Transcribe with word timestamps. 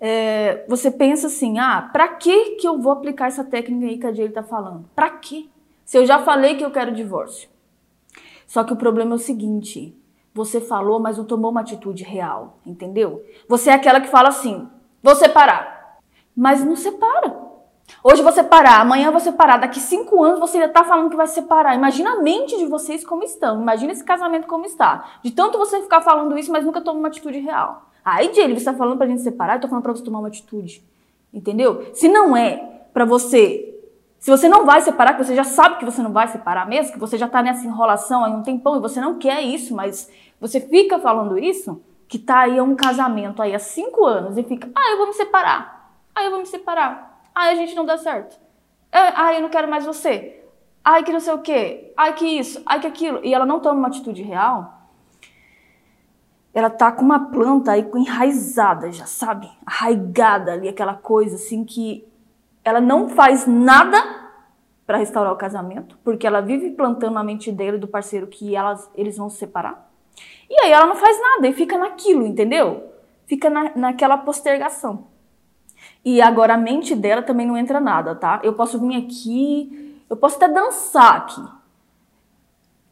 é, 0.00 0.64
você 0.66 0.90
pensa 0.90 1.26
assim, 1.26 1.58
ah, 1.58 1.90
pra 1.92 2.08
que 2.08 2.52
que 2.52 2.66
eu 2.66 2.78
vou 2.78 2.92
aplicar 2.92 3.26
essa 3.26 3.44
técnica 3.44 3.86
aí 3.86 3.98
que 3.98 4.06
a 4.06 4.12
Jane 4.12 4.30
tá 4.30 4.42
falando? 4.42 4.88
Pra 4.94 5.10
quê? 5.10 5.48
Se 5.84 5.98
eu 5.98 6.06
já 6.06 6.20
falei 6.20 6.56
que 6.56 6.64
eu 6.64 6.70
quero 6.70 6.92
divórcio. 6.92 7.50
Só 8.46 8.64
que 8.64 8.72
o 8.72 8.76
problema 8.76 9.12
é 9.12 9.14
o 9.14 9.18
seguinte, 9.18 9.94
você 10.34 10.60
falou, 10.60 10.98
mas 10.98 11.18
não 11.18 11.24
tomou 11.24 11.50
uma 11.50 11.60
atitude 11.60 12.02
real, 12.02 12.58
entendeu? 12.64 13.24
Você 13.48 13.70
é 13.70 13.74
aquela 13.74 14.00
que 14.00 14.08
fala 14.08 14.28
assim, 14.28 14.68
vou 15.02 15.14
separar, 15.14 15.98
mas 16.34 16.64
não 16.64 16.76
separa. 16.76 17.50
Hoje 18.02 18.22
você 18.22 18.42
parar, 18.42 18.80
amanhã 18.80 19.10
você 19.10 19.30
parar, 19.30 19.58
daqui 19.58 19.80
cinco 19.80 20.22
anos 20.22 20.40
você 20.40 20.58
já 20.58 20.68
tá 20.68 20.84
falando 20.84 21.10
que 21.10 21.16
vai 21.16 21.26
separar. 21.26 21.74
Imagina 21.74 22.12
a 22.12 22.22
mente 22.22 22.56
de 22.56 22.64
vocês 22.66 23.04
como 23.04 23.22
estão, 23.22 23.60
imagina 23.60 23.92
esse 23.92 24.04
casamento 24.04 24.46
como 24.46 24.64
está. 24.64 25.18
De 25.22 25.30
tanto 25.30 25.58
você 25.58 25.82
ficar 25.82 26.00
falando 26.00 26.38
isso, 26.38 26.50
mas 26.50 26.64
nunca 26.64 26.80
toma 26.80 27.00
uma 27.00 27.08
atitude 27.08 27.38
real. 27.38 27.89
Aí, 28.04 28.32
Jay, 28.34 28.52
você 28.52 28.64
tá 28.64 28.74
falando 28.74 28.98
pra 28.98 29.06
gente 29.06 29.22
separar, 29.22 29.56
eu 29.56 29.60
tô 29.60 29.68
falando 29.68 29.82
pra 29.82 29.92
você 29.92 30.02
tomar 30.02 30.20
uma 30.20 30.28
atitude. 30.28 30.82
Entendeu? 31.32 31.90
Se 31.94 32.08
não 32.08 32.36
é 32.36 32.82
para 32.92 33.04
você 33.04 33.70
se 34.20 34.30
você 34.30 34.50
não 34.50 34.66
vai 34.66 34.82
separar, 34.82 35.14
que 35.14 35.24
você 35.24 35.34
já 35.34 35.44
sabe 35.44 35.78
que 35.78 35.84
você 35.84 36.02
não 36.02 36.12
vai 36.12 36.28
separar 36.28 36.68
mesmo, 36.68 36.92
que 36.92 36.98
você 36.98 37.16
já 37.16 37.26
tá 37.26 37.42
nessa 37.42 37.66
enrolação 37.66 38.22
aí 38.22 38.30
um 38.30 38.42
tempão 38.42 38.76
e 38.76 38.80
você 38.80 39.00
não 39.00 39.18
quer 39.18 39.40
isso, 39.40 39.74
mas 39.74 40.10
você 40.38 40.60
fica 40.60 40.98
falando 40.98 41.38
isso, 41.38 41.82
que 42.06 42.18
tá 42.18 42.40
aí 42.40 42.60
um 42.60 42.76
casamento 42.76 43.40
aí 43.40 43.54
há 43.54 43.58
cinco 43.58 44.04
anos 44.04 44.36
e 44.36 44.42
fica, 44.42 44.70
ah, 44.76 44.90
eu 44.90 44.98
vou 44.98 45.06
me 45.06 45.14
separar. 45.14 45.90
Ah, 46.14 46.22
eu 46.22 46.30
vou 46.30 46.40
me 46.40 46.44
separar. 46.44 47.22
Ai, 47.34 47.52
a 47.52 47.54
gente 47.54 47.74
não 47.74 47.86
dá 47.86 47.96
certo. 47.96 48.38
Ai, 48.92 49.38
eu 49.38 49.40
não 49.40 49.48
quero 49.48 49.70
mais 49.70 49.86
você. 49.86 50.44
Ai, 50.84 51.02
que 51.02 51.12
não 51.12 51.20
sei 51.20 51.32
o 51.32 51.38
quê. 51.38 51.94
Ai, 51.96 52.12
que 52.12 52.26
isso. 52.26 52.60
Ai, 52.66 52.78
que 52.78 52.86
aquilo. 52.86 53.20
E 53.24 53.32
ela 53.32 53.46
não 53.46 53.60
toma 53.60 53.78
uma 53.78 53.88
atitude 53.88 54.22
real. 54.22 54.79
Ela 56.52 56.68
tá 56.68 56.90
com 56.90 57.04
uma 57.04 57.30
planta 57.30 57.72
aí 57.72 57.88
enraizada 57.94 58.90
já, 58.90 59.06
sabe? 59.06 59.48
Arraigada 59.64 60.52
ali, 60.52 60.68
aquela 60.68 60.94
coisa 60.94 61.36
assim 61.36 61.64
que 61.64 62.06
ela 62.64 62.80
não 62.80 63.08
faz 63.08 63.46
nada 63.46 64.20
para 64.86 64.98
restaurar 64.98 65.32
o 65.32 65.36
casamento, 65.36 65.96
porque 66.02 66.26
ela 66.26 66.40
vive 66.40 66.70
plantando 66.70 67.14
na 67.14 67.22
mente 67.22 67.52
dele 67.52 67.78
do 67.78 67.86
parceiro 67.86 68.26
que 68.26 68.56
elas, 68.56 68.90
eles 68.94 69.16
vão 69.16 69.30
se 69.30 69.38
separar. 69.38 69.88
E 70.48 70.60
aí 70.62 70.72
ela 70.72 70.86
não 70.86 70.96
faz 70.96 71.20
nada 71.20 71.46
e 71.46 71.52
fica 71.52 71.78
naquilo, 71.78 72.26
entendeu? 72.26 72.90
Fica 73.26 73.48
na, 73.48 73.70
naquela 73.76 74.18
postergação. 74.18 75.06
E 76.04 76.20
agora 76.20 76.54
a 76.54 76.58
mente 76.58 76.96
dela 76.96 77.22
também 77.22 77.46
não 77.46 77.56
entra 77.56 77.78
nada, 77.78 78.16
tá? 78.16 78.40
Eu 78.42 78.54
posso 78.54 78.80
vir 78.80 78.96
aqui, 78.96 80.02
eu 80.10 80.16
posso 80.16 80.36
até 80.36 80.48
dançar 80.48 81.16
aqui. 81.18 81.59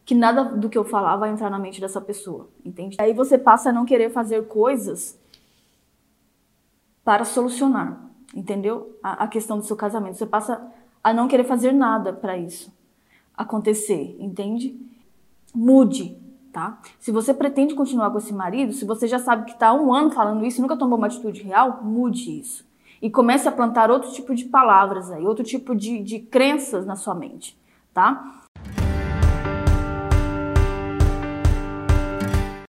Que 0.09 0.15
nada 0.15 0.43
do 0.43 0.71
que 0.71 0.79
eu 0.79 0.85
falar 0.85 1.17
vai 1.17 1.29
entrar 1.29 1.51
na 1.51 1.59
mente 1.59 1.83
dessa 1.83 2.01
pessoa, 2.01 2.49
entende? 2.65 2.97
Aí 2.99 3.13
você 3.13 3.37
passa 3.37 3.69
a 3.69 3.73
não 3.75 3.85
querer 3.85 4.09
fazer 4.09 4.49
coisas 4.49 5.21
para 7.05 7.27
solucionar, 7.27 8.01
entendeu? 8.35 8.99
A, 9.03 9.25
a 9.25 9.29
questão 9.29 9.59
do 9.59 9.67
seu 9.67 9.77
casamento. 9.77 10.17
Você 10.17 10.25
passa 10.25 10.67
a 11.05 11.13
não 11.13 11.29
querer 11.29 11.45
fazer 11.45 11.73
nada 11.73 12.11
para 12.11 12.39
isso 12.39 12.73
acontecer, 13.37 14.17
entende? 14.19 14.81
Mude, 15.55 16.17
tá? 16.55 16.81
Se 16.99 17.13
você 17.13 17.35
pretende 17.35 17.75
continuar 17.75 18.11
com 18.11 18.17
esse 18.17 18.33
marido, 18.33 18.73
se 18.73 18.87
você 18.87 19.07
já 19.07 19.19
sabe 19.19 19.45
que 19.45 19.53
está 19.53 19.75
um 19.75 19.93
ano 19.93 20.11
falando 20.11 20.43
isso 20.43 20.59
e 20.59 20.63
nunca 20.63 20.79
tomou 20.79 20.97
uma 20.97 21.09
atitude 21.09 21.43
real, 21.43 21.83
mude 21.85 22.41
isso 22.41 22.67
e 23.03 23.11
comece 23.11 23.47
a 23.47 23.53
plantar 23.53 23.91
outro 23.91 24.11
tipo 24.11 24.35
de 24.35 24.47
palavras 24.47 25.11
aí, 25.11 25.27
outro 25.27 25.45
tipo 25.45 25.77
de, 25.77 26.03
de 26.03 26.19
crenças 26.19 26.87
na 26.87 26.97
sua 26.97 27.15
mente, 27.15 27.59
tá? 27.93 28.39